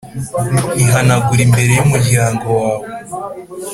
ihanagura 0.83 1.41
imbere 1.47 1.71
y'umuryango 1.75 2.47
wawe. 2.61 2.87